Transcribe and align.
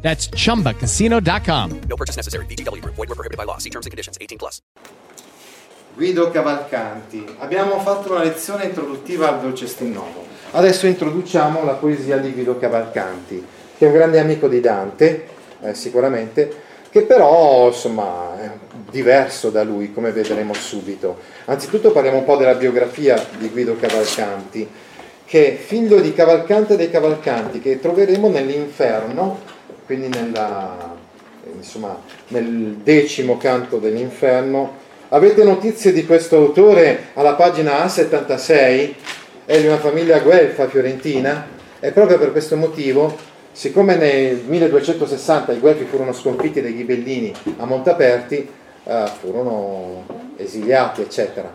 That's 0.00 0.30
chumbacasino.com. 0.30 1.80
No 1.88 1.96
purchase 1.96 2.16
necessary. 2.16 2.46
VGW 2.46 2.80
Group. 2.80 2.94
Void 2.94 3.08
were 3.08 3.14
prohibited 3.14 3.36
by 3.36 3.44
law. 3.44 3.58
See 3.58 3.70
terms 3.70 3.84
and 3.84 3.90
conditions. 3.90 4.16
18 4.20 4.38
plus. 4.38 4.62
Guido 5.98 6.30
Cavalcanti. 6.30 7.24
Abbiamo 7.38 7.80
fatto 7.80 8.12
una 8.12 8.22
lezione 8.22 8.66
introduttiva 8.66 9.28
al 9.28 9.40
Dolce 9.40 9.66
Stinnovo. 9.66 10.26
Adesso 10.52 10.86
introduciamo 10.86 11.64
la 11.64 11.72
poesia 11.72 12.18
di 12.18 12.32
Guido 12.32 12.56
Cavalcanti, 12.56 13.44
che 13.76 13.84
è 13.84 13.88
un 13.88 13.94
grande 13.94 14.20
amico 14.20 14.46
di 14.46 14.60
Dante, 14.60 15.26
eh, 15.60 15.74
sicuramente, 15.74 16.62
che 16.88 17.02
però 17.02 17.66
insomma 17.66 18.40
è 18.40 18.50
diverso 18.90 19.50
da 19.50 19.64
lui, 19.64 19.92
come 19.92 20.12
vedremo 20.12 20.54
subito. 20.54 21.18
Anzitutto 21.46 21.90
parliamo 21.90 22.18
un 22.18 22.24
po' 22.24 22.36
della 22.36 22.54
biografia 22.54 23.22
di 23.36 23.48
Guido 23.48 23.76
Cavalcanti, 23.76 24.68
che 25.24 25.48
è 25.48 25.56
figlio 25.56 26.00
di 26.00 26.14
Cavalcante 26.14 26.76
dei 26.76 26.90
Cavalcanti, 26.90 27.60
che 27.60 27.80
troveremo 27.80 28.28
nell'inferno, 28.28 29.40
quindi 29.88 30.08
nella, 30.08 30.94
insomma, 31.54 31.98
nel 32.28 32.76
decimo 32.82 33.38
canto 33.38 33.78
dell'inferno. 33.78 34.86
Avete 35.08 35.42
notizie 35.44 35.94
di 35.94 36.04
questo 36.04 36.36
autore 36.36 37.06
alla 37.14 37.32
pagina 37.32 37.86
A76? 37.86 38.94
È 39.46 39.58
di 39.58 39.66
una 39.66 39.78
famiglia 39.78 40.18
guelfa 40.18 40.68
fiorentina 40.68 41.46
e 41.80 41.90
proprio 41.92 42.18
per 42.18 42.32
questo 42.32 42.54
motivo, 42.56 43.16
siccome 43.50 43.96
nel 43.96 44.42
1260 44.46 45.52
i 45.52 45.58
guelfi 45.58 45.86
furono 45.86 46.12
sconfitti 46.12 46.60
dai 46.60 46.76
ghibellini 46.76 47.32
a 47.56 47.64
Montaperti, 47.64 48.46
eh, 48.84 49.04
furono 49.18 50.04
esiliati, 50.36 51.00
eccetera. 51.00 51.50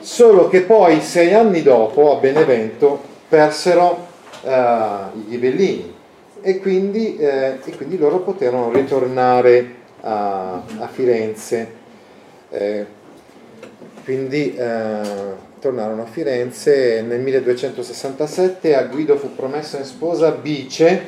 Solo 0.00 0.48
che 0.48 0.62
poi, 0.62 1.00
sei 1.00 1.32
anni 1.32 1.62
dopo, 1.62 2.16
a 2.16 2.18
Benevento, 2.18 3.00
persero 3.28 4.08
eh, 4.42 4.50
i 4.50 5.24
ghibellini 5.28 6.00
e 6.42 6.58
quindi, 6.58 7.16
eh, 7.16 7.58
e 7.64 7.76
quindi 7.76 7.96
loro 7.96 8.18
poterono 8.18 8.72
ritornare 8.72 9.74
a, 10.00 10.62
a 10.78 10.88
Firenze. 10.88 11.80
Eh, 12.50 13.00
quindi 14.04 14.54
eh, 14.54 15.00
tornarono 15.60 16.02
a 16.02 16.06
Firenze 16.06 17.02
nel 17.02 17.20
1267 17.20 18.74
a 18.74 18.82
Guido 18.84 19.16
fu 19.16 19.34
promessa 19.34 19.78
in 19.78 19.84
sposa 19.84 20.32
Bice, 20.32 21.04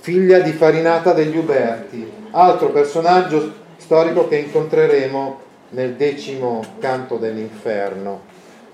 figlia 0.00 0.40
di 0.40 0.50
Farinata 0.50 1.12
degli 1.12 1.36
Uberti, 1.36 2.10
altro 2.32 2.70
personaggio 2.70 3.62
storico 3.76 4.26
che 4.26 4.36
incontreremo 4.36 5.40
nel 5.70 5.94
decimo 5.94 6.64
canto 6.80 7.16
dell'inferno, 7.16 8.22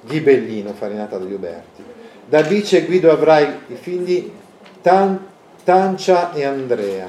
Ghibellino, 0.01 0.73
Farinata 0.73 1.19
degli 1.19 1.35
Uberti. 1.35 1.85
Da 2.27 2.43
Bice 2.43 2.87
Guido 2.87 3.11
avrà 3.11 3.41
i 3.41 3.75
figli 3.75 4.33
Tan, 4.81 5.30
Tancia 5.71 6.33
e 6.33 6.45
Andrea. 6.45 7.07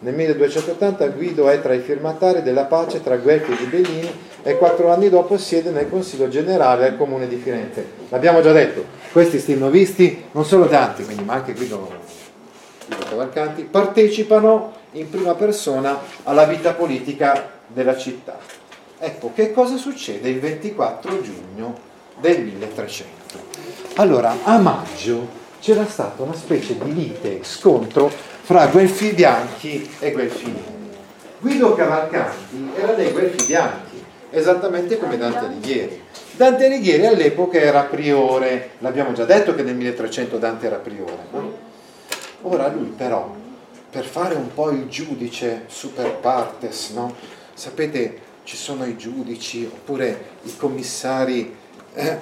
Nel 0.00 0.12
1280 0.12 1.06
Guido 1.06 1.48
è 1.48 1.62
tra 1.62 1.72
i 1.72 1.80
firmatari 1.80 2.42
della 2.42 2.64
pace 2.64 3.02
tra 3.02 3.16
Guelfi 3.16 3.52
e 3.52 3.56
Ghibellini 3.56 4.12
e 4.42 4.58
quattro 4.58 4.92
anni 4.92 5.08
dopo 5.08 5.38
siede 5.38 5.70
nel 5.70 5.88
Consiglio 5.88 6.28
Generale 6.28 6.86
al 6.86 6.98
Comune 6.98 7.26
di 7.26 7.36
Firenze. 7.36 7.82
L'abbiamo 8.10 8.42
già 8.42 8.52
detto, 8.52 8.84
questi 9.10 9.38
stilnovisti, 9.38 10.24
non 10.32 10.44
solo 10.44 10.66
Dante, 10.66 11.02
quindi, 11.02 11.24
ma 11.24 11.32
anche 11.32 11.54
Guido, 11.54 11.90
Guido 12.88 13.04
Cavalcanti, 13.08 13.62
partecipano 13.62 14.72
in 14.92 15.08
prima 15.08 15.34
persona 15.34 15.98
alla 16.24 16.44
vita 16.44 16.74
politica 16.74 17.52
della 17.68 17.96
città. 17.96 18.36
Ecco, 18.98 19.30
che 19.34 19.50
cosa 19.50 19.78
succede 19.78 20.28
il 20.28 20.40
24 20.40 21.22
giugno 21.22 21.78
del 22.20 22.42
1300? 22.42 23.38
Allora, 23.94 24.36
a 24.42 24.58
maggio 24.58 25.42
c'era 25.64 25.86
stata 25.86 26.22
una 26.22 26.34
specie 26.34 26.76
di 26.76 26.92
lite, 26.92 27.38
scontro 27.42 28.10
fra 28.10 28.66
Guelfi 28.66 29.12
bianchi 29.14 29.90
e 29.98 30.12
Guelfi 30.12 30.44
neri. 30.44 30.92
Guido 31.40 31.74
Cavalcanti 31.74 32.68
era 32.76 32.92
dei 32.92 33.10
Guelfi 33.10 33.46
bianchi, 33.46 34.04
esattamente 34.28 34.98
come 34.98 35.16
Dante 35.16 35.46
Alighieri. 35.46 36.02
Dante 36.32 36.66
Alighieri 36.66 37.06
all'epoca 37.06 37.58
era 37.58 37.80
priore, 37.84 38.72
l'abbiamo 38.80 39.12
già 39.12 39.24
detto 39.24 39.54
che 39.54 39.62
nel 39.62 39.74
1300 39.76 40.36
Dante 40.36 40.66
era 40.66 40.76
priore. 40.76 41.16
No? 41.30 41.56
Ora 42.42 42.68
lui 42.68 42.92
però, 42.94 43.34
per 43.88 44.04
fare 44.04 44.34
un 44.34 44.52
po' 44.52 44.68
il 44.68 44.86
giudice 44.88 45.62
super 45.68 46.14
partes, 46.16 46.90
no? 46.90 47.14
sapete 47.54 48.20
ci 48.44 48.58
sono 48.58 48.84
i 48.84 48.98
giudici 48.98 49.64
oppure 49.64 50.24
i 50.42 50.54
commissari 50.58 51.56
eh, 51.94 52.18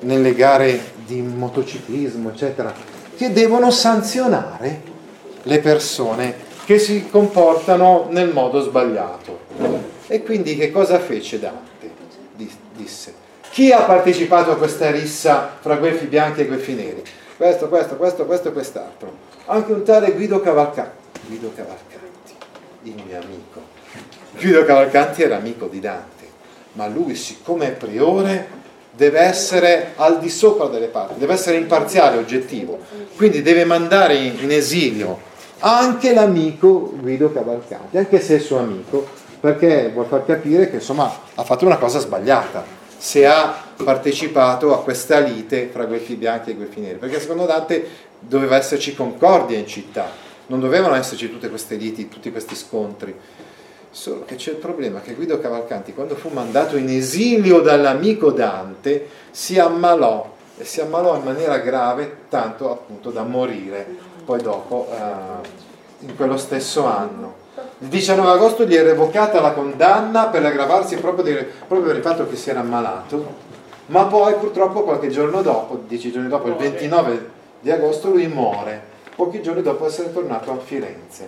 nelle 0.00 0.34
gare 0.34 0.92
di 1.06 1.20
motociclismo, 1.20 2.30
eccetera, 2.30 2.72
che 3.16 3.32
devono 3.32 3.70
sanzionare 3.70 4.82
le 5.42 5.58
persone 5.60 6.44
che 6.64 6.78
si 6.78 7.08
comportano 7.08 8.08
nel 8.10 8.32
modo 8.32 8.60
sbagliato. 8.60 9.44
E 10.08 10.22
quindi 10.22 10.56
che 10.56 10.70
cosa 10.70 10.98
fece 10.98 11.38
Dante? 11.38 12.04
Disse, 12.74 13.14
chi 13.50 13.72
ha 13.72 13.82
partecipato 13.82 14.50
a 14.50 14.56
questa 14.56 14.90
rissa 14.90 15.56
fra 15.60 15.76
guelfi 15.76 16.06
bianchi 16.06 16.42
e 16.42 16.46
guelfi 16.46 16.74
neri? 16.74 17.02
Questo, 17.36 17.68
questo, 17.68 17.96
questo, 17.96 18.26
questo 18.26 18.48
e 18.48 18.52
quest'altro. 18.52 19.16
Anche 19.46 19.72
un 19.72 19.82
tale 19.82 20.12
Guido 20.12 20.40
Cavalcanti. 20.40 21.20
Guido 21.26 21.52
Cavalcanti, 21.54 22.34
il 22.82 23.02
mio 23.06 23.18
amico. 23.18 23.62
Guido 24.38 24.64
Cavalcanti 24.64 25.22
era 25.22 25.36
amico 25.36 25.66
di 25.66 25.80
Dante, 25.80 26.26
ma 26.72 26.86
lui 26.86 27.14
siccome 27.14 27.68
è 27.68 27.72
priore 27.72 28.64
deve 28.96 29.20
essere 29.20 29.92
al 29.96 30.18
di 30.18 30.30
sopra 30.30 30.66
delle 30.66 30.86
parti, 30.86 31.18
deve 31.18 31.34
essere 31.34 31.58
imparziale, 31.58 32.16
oggettivo. 32.16 32.78
Quindi 33.14 33.42
deve 33.42 33.64
mandare 33.64 34.14
in 34.14 34.50
esilio 34.50 35.20
anche 35.58 36.12
l'amico 36.12 36.92
Guido 36.98 37.30
Cavalcanti, 37.30 37.98
anche 37.98 38.20
se 38.20 38.36
è 38.36 38.38
suo 38.38 38.58
amico, 38.58 39.06
perché 39.38 39.90
vuol 39.92 40.06
far 40.06 40.24
capire 40.24 40.70
che 40.70 40.76
insomma 40.76 41.12
ha 41.34 41.44
fatto 41.44 41.66
una 41.66 41.76
cosa 41.76 41.98
sbagliata 41.98 42.64
se 42.96 43.26
ha 43.26 43.64
partecipato 43.76 44.72
a 44.72 44.82
questa 44.82 45.18
lite 45.18 45.68
fra 45.70 45.84
Guelfi 45.84 46.14
bianchi 46.14 46.50
e 46.50 46.54
Guelfi 46.54 46.80
neri, 46.80 46.98
perché 46.98 47.20
secondo 47.20 47.44
Dante 47.44 47.86
doveva 48.18 48.56
esserci 48.56 48.94
concordia 48.94 49.58
in 49.58 49.66
città, 49.66 50.10
non 50.46 50.60
dovevano 50.60 50.94
esserci 50.94 51.30
tutte 51.30 51.50
queste 51.50 51.76
liti, 51.76 52.08
tutti 52.08 52.30
questi 52.30 52.54
scontri. 52.54 53.14
Solo 53.96 54.24
che 54.26 54.34
c'è 54.34 54.50
il 54.50 54.56
problema 54.58 55.00
che 55.00 55.14
Guido 55.14 55.40
Cavalcanti, 55.40 55.94
quando 55.94 56.16
fu 56.16 56.28
mandato 56.28 56.76
in 56.76 56.90
esilio 56.90 57.60
dall'amico 57.60 58.30
Dante, 58.30 59.08
si 59.30 59.58
ammalò 59.58 60.34
e 60.58 60.66
si 60.66 60.82
ammalò 60.82 61.16
in 61.16 61.22
maniera 61.22 61.56
grave, 61.56 62.18
tanto 62.28 62.70
appunto 62.70 63.10
da 63.10 63.22
morire 63.22 63.86
poi 64.22 64.42
dopo, 64.42 64.86
eh, 64.90 66.04
in 66.04 66.14
quello 66.14 66.36
stesso 66.36 66.84
anno. 66.84 67.36
Il 67.78 67.88
19 67.88 68.30
agosto 68.32 68.66
gli 68.66 68.74
è 68.74 68.82
revocata 68.82 69.40
la 69.40 69.52
condanna 69.52 70.26
per 70.26 70.42
l'aggravarsi 70.42 70.96
proprio, 70.96 71.24
di, 71.24 71.46
proprio 71.66 71.88
per 71.88 71.96
il 71.96 72.02
fatto 72.02 72.28
che 72.28 72.36
si 72.36 72.50
era 72.50 72.60
ammalato, 72.60 73.26
ma 73.86 74.04
poi 74.04 74.34
purtroppo 74.34 74.82
qualche 74.82 75.08
giorno 75.08 75.40
dopo, 75.40 75.80
dieci 75.86 76.12
giorni 76.12 76.28
dopo, 76.28 76.48
il 76.48 76.56
29 76.56 77.30
di 77.60 77.70
agosto, 77.70 78.10
lui 78.10 78.26
muore, 78.26 78.78
pochi 79.16 79.40
giorni 79.40 79.62
dopo 79.62 79.86
essere 79.86 80.12
tornato 80.12 80.52
a 80.52 80.58
Firenze, 80.58 81.26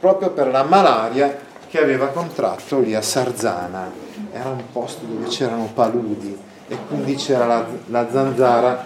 proprio 0.00 0.30
per 0.30 0.48
la 0.48 0.64
malaria 0.64 1.46
che 1.68 1.80
aveva 1.80 2.08
contratto 2.08 2.80
lì 2.80 2.94
a 2.94 3.02
Sarzana. 3.02 3.90
Era 4.32 4.48
un 4.48 4.62
posto 4.72 5.04
dove 5.04 5.26
c'erano 5.28 5.70
paludi 5.72 6.36
e 6.68 6.76
quindi 6.88 7.14
c'era 7.14 7.46
la, 7.46 7.66
la 7.86 8.08
zanzara 8.10 8.82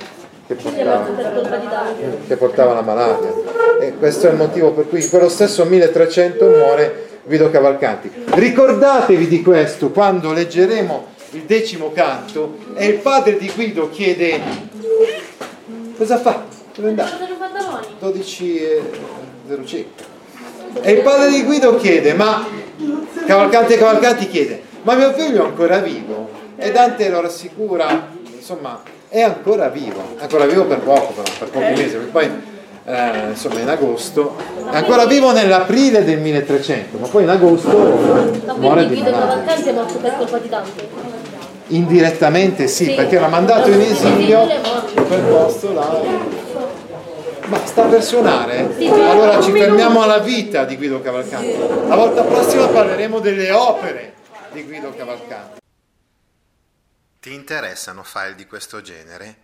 che 0.47 0.55
portava, 0.55 1.06
che 2.27 2.37
portava, 2.37 2.75
la 2.75 2.83
malaria. 2.83 3.33
E 3.81 3.97
questo 3.97 4.29
è 4.29 4.31
il 4.31 4.37
motivo 4.37 4.73
per 4.73 4.89
cui 4.89 5.03
in 5.03 5.09
quello 5.09 5.29
stesso 5.29 5.65
1300 5.65 6.47
muore 6.47 7.09
Guido 7.25 7.51
Cavalcanti. 7.51 8.11
Ricordatevi 8.27 9.29
di 9.29 9.43
questo 9.43 9.91
quando 9.91 10.33
leggeremo 10.33 11.06
il 11.31 11.43
decimo 11.43 11.93
canto 11.93 12.56
e 12.75 12.87
il 12.87 12.99
padre 12.99 13.39
di 13.39 13.51
Guido 13.55 13.89
chiede 13.91 14.41
cosa 15.97 16.19
fa? 16.19 16.45
Dove 16.75 16.89
andare? 16.89 17.11
12 19.47 19.87
e 20.75 20.81
05. 20.81 20.81
E 20.83 20.93
il 20.93 21.01
padre 21.03 21.31
di 21.31 21.43
Guido 21.45 21.77
chiede, 21.77 22.15
ma 22.15 22.47
Cavalcanti 23.27 23.75
e 23.75 23.79
Cavalcanti 23.79 24.29
chiede, 24.29 24.63
ma 24.83 24.95
mio 24.95 25.13
figlio 25.13 25.43
è 25.43 25.47
ancora 25.47 25.79
vivo? 25.79 26.29
E 26.57 26.71
Dante 26.71 27.09
lo 27.09 27.21
rassicura, 27.21 28.09
insomma, 28.37 28.81
è 29.09 29.21
ancora 29.21 29.69
vivo, 29.69 30.01
ancora 30.19 30.47
vivo 30.47 30.65
per 30.65 30.79
poco 30.79 31.13
però, 31.13 31.31
per 31.39 31.49
pochi 31.49 31.81
mesi, 31.81 31.97
perché 31.97 32.11
poi 32.11 32.31
eh, 32.85 33.29
insomma 33.31 33.61
in 33.61 33.69
agosto, 33.69 34.37
è 34.71 34.77
ancora 34.77 35.07
vivo 35.07 35.33
nell'aprile 35.33 36.05
del 36.05 36.19
1300, 36.19 36.99
ma 36.99 37.07
poi 37.07 37.23
in 37.23 37.29
agosto 37.29 37.69
Ma 38.47 38.55
muore 38.55 38.89
di. 38.89 39.03
Cavalcanti 39.03 39.69
è 39.69 39.73
morto 39.73 39.99
per 39.99 40.17
colpa 40.17 40.39
di 40.39 40.49
Dante? 40.49 40.89
Indirettamente 41.69 42.67
sì, 42.67 42.85
Sì. 42.87 42.95
perché 42.95 43.17
era 43.17 43.29
mandato 43.29 43.71
in 43.71 43.81
esilio 43.81 44.43
in 44.43 45.07
quel 45.07 45.21
posto 45.21 45.73
là. 45.73 46.01
Ma 47.53 47.67
sta 47.67 47.85
per 47.85 48.03
suonare? 48.03 48.61
Allora 48.89 49.43
ci 49.43 49.53
fermiamo 49.53 50.01
alla 50.01 50.21
vita 50.21 50.65
di 50.65 50.79
Guido 50.79 51.03
Cavalcanti. 51.03 51.59
La 51.87 51.97
volta 51.97 52.23
prossima 52.23 52.67
parleremo 52.67 53.21
delle 53.21 53.51
opere 53.51 54.15
di 54.53 54.65
Guido 54.65 54.95
Cavalcanti. 54.95 55.61
Ti 57.21 57.35
interessano 57.35 58.05
file 58.05 58.37
di 58.37 58.47
questo 58.47 58.81
genere? 58.81 59.37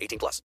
18 0.00 0.18
plus. 0.18 0.42